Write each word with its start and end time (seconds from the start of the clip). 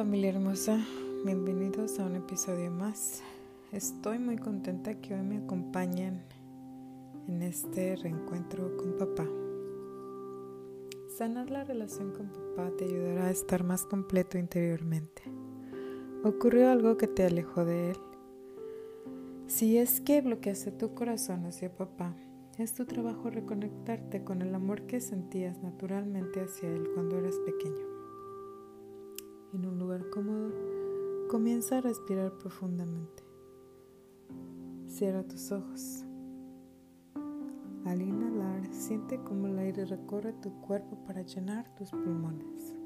familia 0.00 0.30
hermosa, 0.30 0.82
bienvenidos 1.26 1.98
a 1.98 2.06
un 2.06 2.16
episodio 2.16 2.70
más. 2.70 3.22
Estoy 3.70 4.18
muy 4.18 4.38
contenta 4.38 4.94
que 4.94 5.12
hoy 5.12 5.20
me 5.20 5.36
acompañen 5.36 6.22
en 7.28 7.42
este 7.42 7.96
reencuentro 7.96 8.78
con 8.78 8.96
papá. 8.96 9.28
Sanar 11.18 11.50
la 11.50 11.64
relación 11.64 12.12
con 12.12 12.30
papá 12.30 12.70
te 12.78 12.86
ayudará 12.86 13.26
a 13.26 13.30
estar 13.30 13.62
más 13.62 13.84
completo 13.84 14.38
interiormente. 14.38 15.22
¿Ocurrió 16.24 16.70
algo 16.70 16.96
que 16.96 17.06
te 17.06 17.26
alejó 17.26 17.66
de 17.66 17.90
él? 17.90 17.98
Si 19.48 19.76
es 19.76 20.00
que 20.00 20.22
bloqueaste 20.22 20.72
tu 20.72 20.94
corazón 20.94 21.44
hacia 21.44 21.76
papá, 21.76 22.16
es 22.56 22.72
tu 22.72 22.86
trabajo 22.86 23.28
reconectarte 23.28 24.24
con 24.24 24.40
el 24.40 24.54
amor 24.54 24.86
que 24.86 25.02
sentías 25.02 25.62
naturalmente 25.62 26.40
hacia 26.40 26.70
él 26.70 26.88
cuando 26.94 27.18
eras 27.18 27.36
pequeño 27.44 27.89
en 29.52 29.66
un 29.66 29.78
lugar 29.78 30.08
cómodo, 30.10 30.50
comienza 31.28 31.78
a 31.78 31.80
respirar 31.80 32.36
profundamente. 32.38 33.22
Cierra 34.86 35.22
tus 35.22 35.52
ojos. 35.52 36.04
Al 37.84 38.02
inhalar, 38.02 38.72
siente 38.72 39.18
cómo 39.22 39.46
el 39.46 39.58
aire 39.58 39.84
recorre 39.84 40.32
tu 40.34 40.60
cuerpo 40.60 41.02
para 41.04 41.22
llenar 41.22 41.74
tus 41.74 41.90
pulmones. 41.90 42.76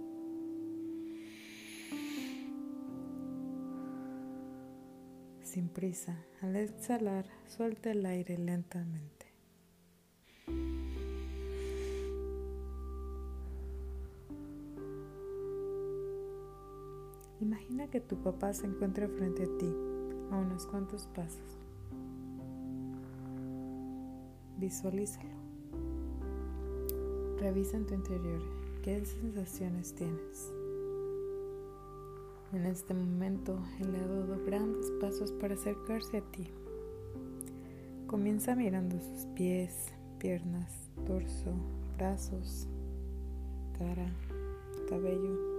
Sin 5.43 5.69
prisa, 5.69 6.17
al 6.41 6.57
exhalar, 6.57 7.27
suelta 7.47 7.91
el 7.91 8.05
aire 8.07 8.39
lentamente. 8.39 9.14
Imagina 17.55 17.87
que 17.87 18.01
tu 18.01 18.17
papá 18.17 18.53
se 18.53 18.67
encuentra 18.67 19.07
frente 19.07 19.45
a 19.45 19.59
ti, 19.59 19.73
a 20.33 20.39
unos 20.39 20.67
cuantos 20.67 21.07
pasos. 21.15 21.57
Visualízalo. 24.59 25.29
Revisa 27.39 27.77
en 27.77 27.87
tu 27.87 27.95
interior 27.95 28.43
qué 28.83 29.05
sensaciones 29.05 29.95
tienes. 29.95 30.53
En 32.53 32.67
este 32.67 32.93
momento, 32.93 33.57
él 33.79 33.95
ha 33.95 34.05
dado 34.05 34.45
grandes 34.45 34.91
pasos 35.01 35.31
para 35.31 35.55
acercarse 35.55 36.17
a 36.19 36.23
ti. 36.33 36.51
Comienza 38.09 38.57
mirando 38.57 39.01
sus 39.01 39.27
pies, 39.37 39.93
piernas, 40.19 40.91
torso, 41.07 41.53
brazos, 41.97 42.67
cara, 43.79 44.13
cabello 44.89 45.54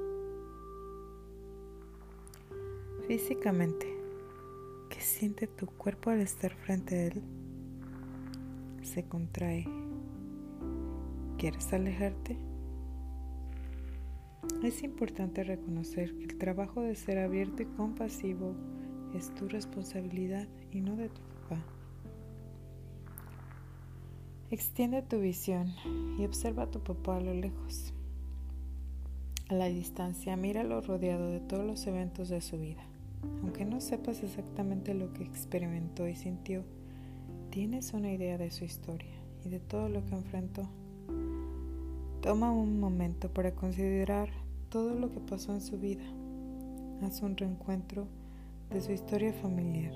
Físicamente, 3.08 3.86
¿qué 4.90 5.00
siente 5.00 5.46
tu 5.46 5.68
cuerpo 5.68 6.10
al 6.10 6.22
estar 6.22 6.56
frente 6.56 6.96
a 6.96 7.06
él? 7.06 7.22
Se 8.82 9.04
contrae. 9.04 9.68
¿Quieres 11.38 11.72
alejarte? 11.72 12.36
Es 14.64 14.82
importante 14.82 15.44
reconocer 15.44 16.18
que 16.18 16.24
el 16.24 16.40
trabajo 16.40 16.82
de 16.82 16.96
ser 16.96 17.20
abierto 17.20 17.62
y 17.62 17.68
compasivo 17.68 18.56
es 19.14 19.32
tu 19.36 19.48
responsabilidad 19.48 20.48
y 20.72 20.82
no 20.82 20.96
de 20.96 21.10
tu 21.10 21.22
papá. 21.22 21.64
Extiende 24.50 25.04
tu 25.04 25.20
visión 25.20 25.76
y 26.18 26.26
observa 26.26 26.64
a 26.64 26.72
tu 26.72 26.80
papá 26.80 27.18
a 27.18 27.22
lo 27.22 27.36
lejos. 27.36 27.94
A 29.48 29.54
la 29.54 29.68
distancia, 29.68 30.36
míralo 30.36 30.82
rodeado 30.82 31.30
de 31.30 31.40
todos 31.40 31.68
los 31.68 31.86
eventos 31.86 32.30
de 32.30 32.42
su 32.42 32.58
vida. 32.58 32.84
Aunque 33.42 33.66
no 33.66 33.82
sepas 33.82 34.24
exactamente 34.24 34.94
lo 34.94 35.14
que 35.14 35.24
experimentó 35.24 36.08
y 36.08 36.16
sintió, 36.16 36.64
tienes 37.50 37.94
una 37.94 38.12
idea 38.12 38.38
de 38.38 38.52
su 38.52 38.66
historia 38.66 39.16
y 39.44 39.50
de 39.50 39.60
todo 39.60 39.90
lo 39.90 40.06
que 40.06 40.16
enfrentó. 40.16 40.64
Toma 42.22 42.52
un 42.52 42.80
momento 42.80 43.32
para 43.32 43.54
considerar 43.54 44.30
todo 44.70 44.96
lo 44.96 45.12
que 45.12 45.20
pasó 45.20 45.54
en 45.54 45.62
su 45.62 45.78
vida. 45.78 46.04
Haz 47.02 47.22
un 47.22 47.38
reencuentro 47.38 48.08
de 48.72 48.82
su 48.82 48.92
historia 48.92 49.32
familiar 49.34 49.94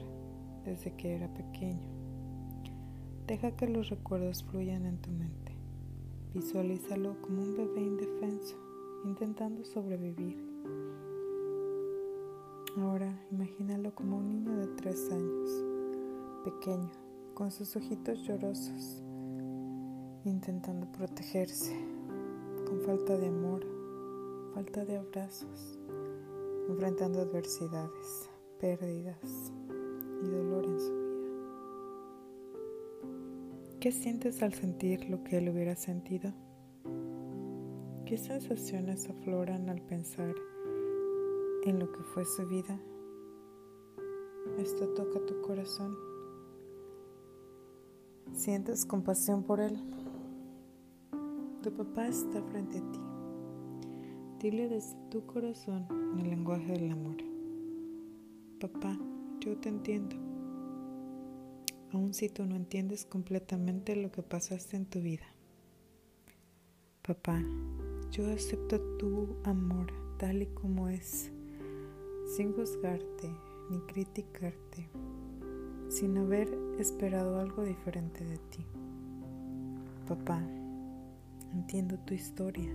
desde 0.64 0.94
que 0.94 1.16
era 1.16 1.28
pequeño. 1.34 1.90
Deja 3.26 3.52
que 3.52 3.68
los 3.68 3.90
recuerdos 3.90 4.44
fluyan 4.44 4.86
en 4.86 4.98
tu 4.98 5.12
mente. 5.12 5.54
Visualízalo 6.34 7.20
como 7.22 7.42
un 7.42 7.56
bebé 7.56 7.82
indefenso, 7.82 8.56
intentando 9.06 9.64
sobrevivir 9.66 10.38
Ahora 12.82 13.14
imagínalo 13.30 13.94
como 13.94 14.18
un 14.18 14.30
niño 14.30 14.56
de 14.56 14.68
tres 14.68 15.12
años, 15.12 15.66
pequeño, 16.46 16.90
con 17.34 17.52
sus 17.52 17.76
ojitos 17.76 18.24
llorosos, 18.26 19.04
intentando 20.24 20.90
protegerse, 20.94 21.76
con 22.66 22.80
falta 22.82 23.18
de 23.18 23.28
amor, 23.28 23.66
falta 24.54 24.86
de 24.86 24.96
abrazos, 24.96 25.78
enfrentando 26.70 27.20
adversidades, 27.20 28.30
pérdidas 28.62 29.52
y 30.24 30.30
dolor 30.30 30.64
en 30.64 30.80
su 30.80 30.94
vida. 30.94 31.10
¿Qué 33.82 33.92
sientes 33.92 34.42
al 34.42 34.54
sentir 34.54 35.10
lo 35.10 35.22
que 35.26 35.40
él 35.40 35.50
hubiera 35.50 35.76
sentido? 35.76 36.32
¿Qué 38.06 38.18
sensaciones 38.18 39.10
afloran 39.10 39.70
al 39.70 39.82
pensar 39.82 40.34
en 41.70 41.80
lo 41.80 41.92
que 41.92 42.02
fue 42.02 42.26
su 42.26 42.46
vida. 42.48 42.80
Esto 44.58 44.88
toca 44.90 45.26
tu 45.26 45.42
corazón. 45.42 45.96
Sientes 48.34 48.86
compasión 48.86 49.44
por 49.44 49.60
él. 49.60 49.78
Tu 51.62 51.72
papá 51.72 52.08
está 52.08 52.42
frente 52.44 52.80
a 52.80 52.92
ti. 52.92 53.00
Dile 54.40 54.70
desde 54.70 54.96
tu 55.10 55.26
corazón 55.26 55.86
en 56.14 56.20
el 56.20 56.30
lenguaje 56.30 56.74
del 56.74 56.92
amor. 56.92 57.18
Papá, 58.60 58.98
yo 59.40 59.58
te 59.58 59.70
entiendo. 59.70 60.16
Aun 61.92 62.14
si 62.14 62.30
tú 62.30 62.46
no 62.46 62.56
entiendes 62.56 63.06
completamente 63.06 63.96
lo 63.96 64.12
que 64.12 64.24
pasaste 64.24 64.78
en 64.78 64.86
tu 64.86 65.02
vida. 65.02 65.26
Papá, 67.02 67.44
yo 68.12 68.32
acepto 68.32 68.80
tu 68.98 69.38
amor 69.44 69.92
tal 70.18 70.42
y 70.42 70.48
como 70.48 70.90
es 70.90 71.32
sin 72.30 72.54
juzgarte 72.54 73.28
ni 73.72 73.80
criticarte, 73.80 74.88
sin 75.90 76.16
haber 76.16 76.48
esperado 76.78 77.40
algo 77.40 77.64
diferente 77.64 78.24
de 78.24 78.38
ti. 78.38 78.66
Papá, 80.08 80.40
entiendo 81.54 81.98
tu 82.06 82.14
historia, 82.14 82.72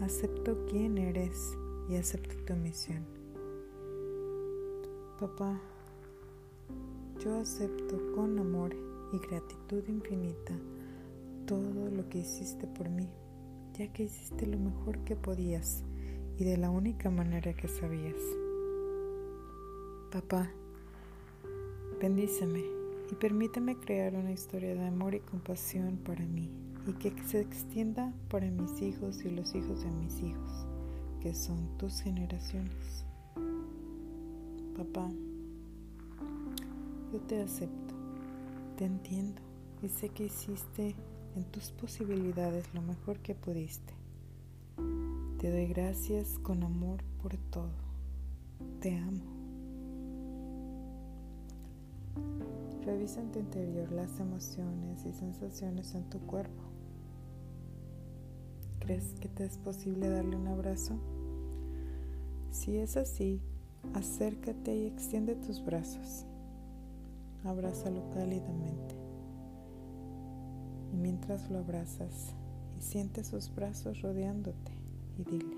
acepto 0.00 0.64
quién 0.66 0.96
eres 0.96 1.54
y 1.90 1.96
acepto 1.96 2.34
tu 2.46 2.54
misión. 2.54 3.04
Papá, 5.20 5.60
yo 7.22 7.36
acepto 7.36 8.00
con 8.14 8.38
amor 8.38 8.74
y 9.12 9.18
gratitud 9.18 9.86
infinita 9.88 10.54
todo 11.46 11.90
lo 11.90 12.08
que 12.08 12.20
hiciste 12.20 12.66
por 12.66 12.88
mí, 12.88 13.10
ya 13.74 13.92
que 13.92 14.04
hiciste 14.04 14.46
lo 14.46 14.58
mejor 14.58 14.98
que 15.04 15.16
podías 15.16 15.82
y 16.38 16.44
de 16.44 16.56
la 16.56 16.70
única 16.70 17.10
manera 17.10 17.52
que 17.52 17.68
sabías. 17.68 18.16
Papá, 20.10 20.50
bendíceme 22.00 22.64
y 23.12 23.14
permíteme 23.14 23.76
crear 23.76 24.16
una 24.16 24.32
historia 24.32 24.74
de 24.74 24.84
amor 24.84 25.14
y 25.14 25.20
compasión 25.20 25.98
para 25.98 26.26
mí 26.26 26.50
y 26.88 26.94
que 26.94 27.12
se 27.28 27.40
extienda 27.40 28.12
para 28.28 28.50
mis 28.50 28.82
hijos 28.82 29.24
y 29.24 29.30
los 29.30 29.54
hijos 29.54 29.84
de 29.84 29.90
mis 29.92 30.20
hijos, 30.20 30.66
que 31.20 31.32
son 31.32 31.78
tus 31.78 32.00
generaciones. 32.00 33.04
Papá, 34.76 35.08
yo 37.12 37.20
te 37.28 37.42
acepto, 37.42 37.94
te 38.78 38.86
entiendo 38.86 39.40
y 39.80 39.88
sé 39.88 40.08
que 40.08 40.24
hiciste 40.24 40.96
en 41.36 41.44
tus 41.52 41.70
posibilidades 41.70 42.74
lo 42.74 42.82
mejor 42.82 43.20
que 43.20 43.36
pudiste. 43.36 43.94
Te 45.38 45.52
doy 45.52 45.66
gracias 45.66 46.36
con 46.42 46.64
amor 46.64 47.04
por 47.22 47.36
todo. 47.52 47.70
Te 48.80 48.96
amo. 48.96 49.29
Revisa 52.84 53.20
en 53.20 53.30
tu 53.30 53.38
interior 53.38 53.92
las 53.92 54.18
emociones 54.20 55.04
y 55.04 55.12
sensaciones 55.12 55.94
en 55.94 56.08
tu 56.08 56.18
cuerpo. 56.20 56.62
¿Crees 58.78 59.14
que 59.20 59.28
te 59.28 59.44
es 59.44 59.58
posible 59.58 60.08
darle 60.08 60.36
un 60.36 60.48
abrazo? 60.48 60.98
Si 62.50 62.78
es 62.78 62.96
así, 62.96 63.42
acércate 63.92 64.74
y 64.74 64.86
extiende 64.86 65.34
tus 65.34 65.62
brazos. 65.62 66.24
Abrázalo 67.44 68.08
cálidamente. 68.14 68.96
Y 70.92 70.96
mientras 70.96 71.50
lo 71.50 71.58
abrazas 71.58 72.34
y 72.78 72.80
sientes 72.80 73.26
sus 73.26 73.54
brazos 73.54 74.00
rodeándote 74.00 74.72
y 75.18 75.24
dile, 75.24 75.56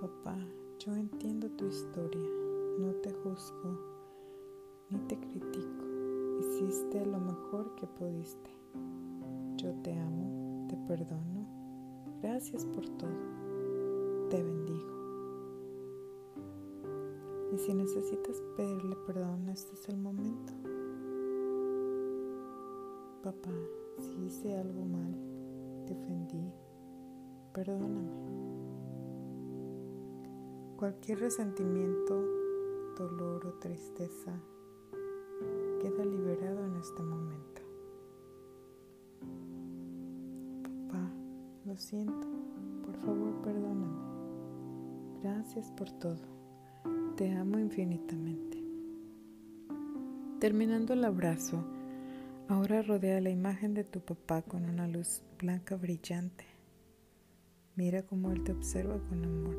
Papá, 0.00 0.38
yo 0.78 0.94
entiendo 0.94 1.50
tu 1.50 1.66
historia, 1.66 2.30
no 2.78 2.92
te 3.02 3.12
juzgo 3.12 3.95
ni 4.90 4.98
te 5.00 5.18
critico. 5.18 5.84
Hiciste 6.40 7.04
lo 7.06 7.18
mejor 7.18 7.74
que 7.76 7.86
pudiste. 7.86 8.50
Yo 9.56 9.72
te 9.82 9.92
amo, 9.98 10.66
te 10.68 10.76
perdono. 10.76 11.46
Gracias 12.22 12.64
por 12.66 12.88
todo. 12.90 14.28
Te 14.30 14.42
bendigo. 14.42 14.96
Y 17.52 17.58
si 17.58 17.74
necesitas 17.74 18.42
pedirle 18.56 18.96
perdón, 19.06 19.48
este 19.48 19.72
es 19.74 19.88
el 19.88 19.96
momento. 19.96 20.52
Papá, 23.22 23.54
si 23.98 24.26
hice 24.26 24.56
algo 24.56 24.84
mal, 24.84 25.16
te 25.86 25.94
ofendí, 25.94 26.52
perdóname. 27.52 28.12
Cualquier 30.76 31.20
resentimiento, 31.20 32.22
dolor 32.98 33.46
o 33.46 33.54
tristeza 33.54 34.38
queda 35.86 36.04
liberado 36.04 36.66
en 36.66 36.76
este 36.76 37.00
momento. 37.00 37.62
Papá, 40.88 41.12
lo 41.64 41.76
siento, 41.76 42.26
por 42.84 42.96
favor 42.96 43.40
perdóname. 43.42 44.00
Gracias 45.22 45.70
por 45.72 45.90
todo. 45.92 46.18
Te 47.16 47.30
amo 47.32 47.60
infinitamente. 47.60 48.64
Terminando 50.40 50.94
el 50.94 51.04
abrazo, 51.04 51.64
ahora 52.48 52.82
rodea 52.82 53.20
la 53.20 53.30
imagen 53.30 53.72
de 53.74 53.84
tu 53.84 54.00
papá 54.00 54.42
con 54.42 54.64
una 54.64 54.88
luz 54.88 55.22
blanca 55.38 55.76
brillante. 55.76 56.46
Mira 57.76 58.02
cómo 58.02 58.32
él 58.32 58.42
te 58.42 58.50
observa 58.50 58.98
con 59.08 59.24
amor 59.24 59.58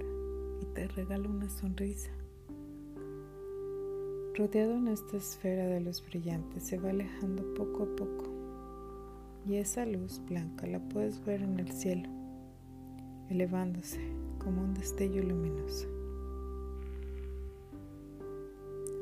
y 0.61 0.65
te 0.73 0.87
regala 0.89 1.29
una 1.29 1.49
sonrisa. 1.49 2.11
Rodeado 4.37 4.75
en 4.75 4.87
esta 4.87 5.17
esfera 5.17 5.65
de 5.65 5.79
luz 5.81 6.05
brillante 6.05 6.59
se 6.59 6.77
va 6.77 6.91
alejando 6.91 7.55
poco 7.55 7.85
a 7.85 7.95
poco 7.95 8.25
y 9.47 9.55
esa 9.55 9.83
luz 9.83 10.21
blanca 10.29 10.67
la 10.67 10.77
puedes 10.77 11.25
ver 11.25 11.41
en 11.41 11.59
el 11.59 11.71
cielo, 11.71 12.07
elevándose 13.31 13.99
como 14.37 14.61
un 14.61 14.75
destello 14.75 15.23
luminoso. 15.23 15.87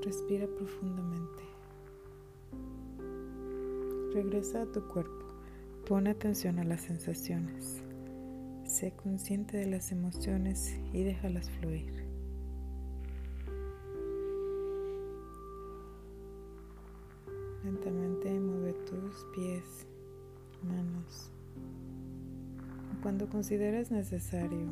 Respira 0.06 0.48
profundamente. 0.48 1.44
Regresa 4.14 4.62
a 4.62 4.72
tu 4.72 4.88
cuerpo. 4.88 5.26
Pon 5.86 6.08
atención 6.08 6.60
a 6.60 6.64
las 6.64 6.80
sensaciones. 6.80 7.84
Sé 8.64 8.94
consciente 8.94 9.58
de 9.58 9.66
las 9.66 9.92
emociones 9.92 10.80
y 10.94 11.04
déjalas 11.04 11.50
fluir. 11.50 12.05
Lentamente 17.76 18.40
mueve 18.40 18.72
tus 18.86 19.26
pies, 19.36 19.86
manos. 20.64 21.30
Cuando 23.04 23.28
consideres 23.28 23.92
necesario, 23.92 24.70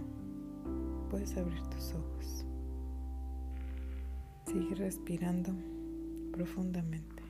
puedes 1.10 1.36
abrir 1.36 1.62
tus 1.64 1.94
ojos. 1.96 2.46
Sigue 4.46 4.76
respirando 4.76 5.52
profundamente. 6.32 7.24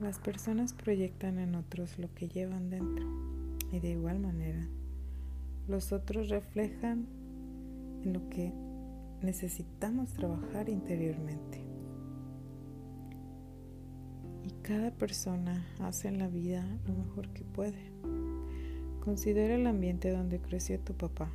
Las 0.00 0.18
personas 0.18 0.72
proyectan 0.72 1.38
en 1.38 1.54
otros 1.54 2.00
lo 2.00 2.12
que 2.14 2.28
llevan 2.28 2.68
dentro 2.68 3.06
y 3.70 3.78
de 3.78 3.90
igual 3.90 4.18
manera 4.18 4.66
los 5.68 5.92
otros 5.92 6.30
reflejan 6.30 7.06
en 8.02 8.12
lo 8.12 8.28
que 8.28 8.63
necesitamos 9.24 10.12
trabajar 10.12 10.68
interiormente. 10.68 11.64
Y 14.44 14.50
cada 14.62 14.90
persona 14.90 15.66
hace 15.80 16.08
en 16.08 16.18
la 16.18 16.28
vida 16.28 16.64
lo 16.86 16.94
mejor 16.94 17.30
que 17.30 17.44
puede. 17.44 17.92
Considera 19.00 19.54
el 19.54 19.66
ambiente 19.66 20.10
donde 20.10 20.40
creció 20.40 20.78
tu 20.80 20.94
papá. 20.94 21.30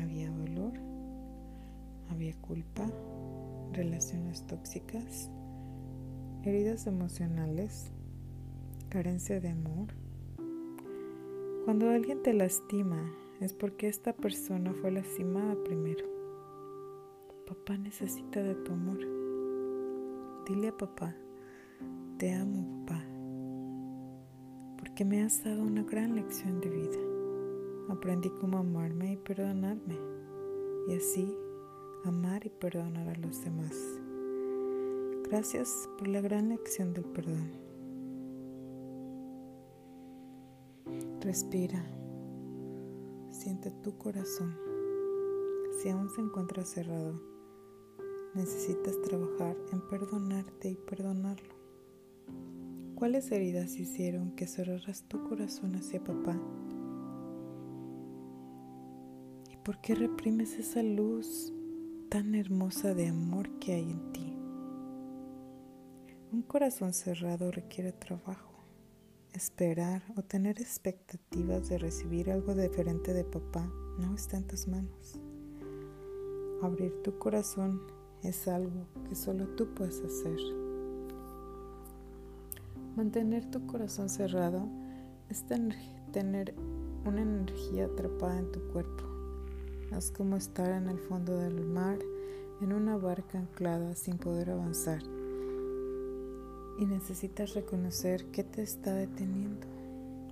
Había 0.00 0.30
dolor, 0.30 0.72
había 2.10 2.34
culpa, 2.40 2.90
relaciones 3.72 4.46
tóxicas, 4.46 5.30
heridas 6.42 6.86
emocionales, 6.86 7.92
carencia 8.88 9.40
de 9.40 9.50
amor. 9.50 9.88
Cuando 11.64 11.88
alguien 11.88 12.22
te 12.22 12.34
lastima 12.34 13.10
es 13.40 13.52
porque 13.52 13.88
esta 13.88 14.12
persona 14.12 14.72
fue 14.74 14.90
lastimada 14.90 15.56
primero. 15.64 16.13
Papá 17.46 17.76
necesita 17.76 18.42
de 18.42 18.54
tu 18.54 18.72
amor. 18.72 18.98
Dile 20.46 20.68
a 20.68 20.76
papá, 20.76 21.14
te 22.18 22.32
amo 22.32 22.84
papá 22.86 23.14
que 24.94 25.04
me 25.04 25.22
has 25.22 25.42
dado 25.42 25.62
una 25.62 25.82
gran 25.82 26.14
lección 26.14 26.60
de 26.60 26.70
vida. 26.70 26.98
Aprendí 27.88 28.30
cómo 28.40 28.58
amarme 28.58 29.12
y 29.12 29.16
perdonarme, 29.16 29.98
y 30.88 30.94
así 30.94 31.36
amar 32.04 32.46
y 32.46 32.50
perdonar 32.50 33.08
a 33.08 33.18
los 33.18 33.42
demás. 33.42 33.76
Gracias 35.28 35.88
por 35.98 36.06
la 36.06 36.20
gran 36.20 36.48
lección 36.48 36.92
del 36.92 37.04
perdón. 37.06 37.50
Respira, 41.20 41.84
siente 43.30 43.72
tu 43.82 43.98
corazón. 43.98 44.56
Si 45.78 45.88
aún 45.88 46.08
se 46.10 46.20
encuentra 46.20 46.64
cerrado, 46.64 47.20
necesitas 48.34 49.00
trabajar 49.02 49.56
en 49.72 49.80
perdonarte 49.88 50.70
y 50.70 50.76
perdonarlo. 50.76 51.54
¿Cuáles 52.94 53.30
heridas 53.32 53.76
hicieron 53.76 54.32
que 54.32 54.46
cerraras 54.46 55.04
tu 55.08 55.22
corazón 55.28 55.74
hacia 55.76 56.02
papá? 56.02 56.40
¿Y 59.50 59.56
por 59.58 59.80
qué 59.80 59.94
reprimes 59.94 60.58
esa 60.58 60.82
luz 60.82 61.52
tan 62.08 62.34
hermosa 62.34 62.94
de 62.94 63.08
amor 63.08 63.50
que 63.58 63.74
hay 63.74 63.90
en 63.90 64.12
ti? 64.12 64.36
Un 66.32 66.42
corazón 66.42 66.92
cerrado 66.92 67.50
requiere 67.52 67.92
trabajo, 67.92 68.64
esperar 69.32 70.02
o 70.16 70.22
tener 70.22 70.60
expectativas 70.60 71.68
de 71.68 71.78
recibir 71.78 72.30
algo 72.30 72.54
diferente 72.54 73.12
de 73.12 73.24
papá 73.24 73.70
no 73.98 74.14
está 74.14 74.36
en 74.36 74.46
tus 74.46 74.66
manos. 74.66 75.20
Abrir 76.62 77.02
tu 77.02 77.18
corazón 77.18 77.82
es 78.24 78.48
algo 78.48 78.86
que 79.08 79.14
solo 79.14 79.46
tú 79.48 79.66
puedes 79.74 80.00
hacer. 80.00 80.38
Mantener 82.96 83.50
tu 83.50 83.66
corazón 83.66 84.08
cerrado 84.08 84.66
es 85.28 85.44
tener 86.12 86.54
una 87.04 87.22
energía 87.22 87.86
atrapada 87.86 88.38
en 88.38 88.52
tu 88.52 88.60
cuerpo. 88.68 89.04
Es 89.96 90.10
como 90.10 90.36
estar 90.36 90.70
en 90.70 90.88
el 90.88 90.98
fondo 90.98 91.36
del 91.38 91.64
mar 91.64 91.98
en 92.60 92.72
una 92.72 92.96
barca 92.96 93.38
anclada 93.38 93.94
sin 93.94 94.16
poder 94.16 94.50
avanzar. 94.50 95.02
Y 96.78 96.86
necesitas 96.86 97.54
reconocer 97.54 98.24
qué 98.32 98.42
te 98.42 98.62
está 98.62 98.94
deteniendo, 98.94 99.66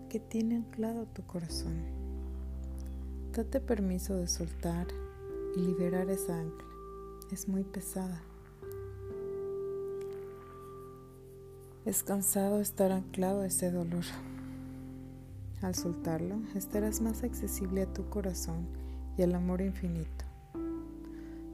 qué 0.08 0.18
tiene 0.18 0.56
anclado 0.56 1.06
tu 1.06 1.22
corazón. 1.22 1.74
Date 3.32 3.60
permiso 3.60 4.14
de 4.14 4.28
soltar 4.28 4.86
y 5.56 5.60
liberar 5.60 6.10
esa 6.10 6.40
ancla. 6.40 6.71
Es 7.32 7.48
muy 7.48 7.64
pesada. 7.64 8.20
Es 11.86 12.02
cansado 12.02 12.60
estar 12.60 12.92
anclado 12.92 13.40
a 13.40 13.46
ese 13.46 13.70
dolor. 13.70 14.04
Al 15.62 15.74
soltarlo, 15.74 16.36
estarás 16.54 17.00
más 17.00 17.24
accesible 17.24 17.82
a 17.82 17.92
tu 17.92 18.06
corazón 18.10 18.66
y 19.16 19.22
al 19.22 19.34
amor 19.34 19.62
infinito. 19.62 20.26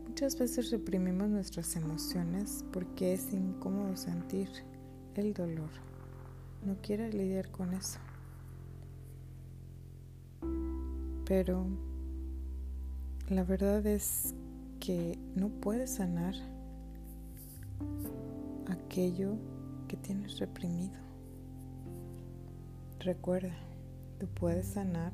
Muchas 0.08 0.36
veces 0.36 0.72
reprimimos 0.72 1.28
nuestras 1.28 1.76
emociones 1.76 2.64
porque 2.72 3.12
es 3.12 3.32
incómodo 3.32 3.96
sentir 3.96 4.48
el 5.14 5.32
dolor. 5.32 5.70
No 6.66 6.76
quieres 6.82 7.14
lidiar 7.14 7.52
con 7.52 7.72
eso. 7.72 8.00
Pero 11.24 11.66
la 13.28 13.44
verdad 13.44 13.86
es 13.86 14.34
que 14.88 15.18
no 15.34 15.50
puedes 15.50 15.90
sanar 15.96 16.34
aquello 18.68 19.34
que 19.86 19.98
tienes 19.98 20.38
reprimido. 20.38 20.98
Recuerda, 23.00 23.52
tú 24.18 24.26
puedes 24.28 24.66
sanar 24.66 25.12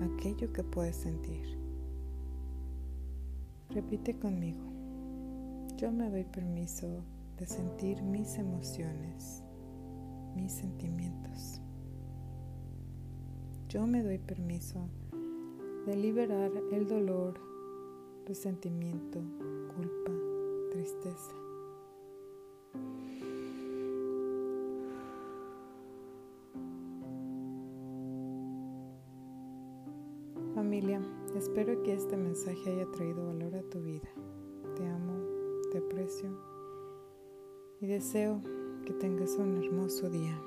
aquello 0.00 0.52
que 0.52 0.62
puedes 0.62 0.94
sentir. 0.94 1.58
Repite 3.70 4.16
conmigo. 4.16 4.62
Yo 5.76 5.90
me 5.90 6.08
doy 6.08 6.22
permiso 6.22 7.02
de 7.36 7.46
sentir 7.48 8.00
mis 8.02 8.38
emociones, 8.38 9.42
mis 10.36 10.52
sentimientos. 10.52 11.60
yo 13.68 13.88
me 13.88 14.04
doy 14.04 14.18
permiso 14.18 14.88
de 15.86 15.96
liberar 15.96 16.52
el 16.70 16.86
dolor, 16.86 17.49
resentimiento, 18.26 19.20
culpa, 19.74 20.12
tristeza. 20.70 21.34
Familia, 30.54 31.00
espero 31.36 31.82
que 31.82 31.94
este 31.94 32.16
mensaje 32.16 32.70
haya 32.70 32.90
traído 32.92 33.26
valor 33.26 33.54
a 33.54 33.62
tu 33.62 33.80
vida. 33.80 34.08
Te 34.76 34.86
amo, 34.86 35.14
te 35.72 35.78
aprecio 35.78 36.30
y 37.80 37.86
deseo 37.86 38.42
que 38.84 38.92
tengas 38.94 39.36
un 39.36 39.56
hermoso 39.62 40.10
día. 40.10 40.38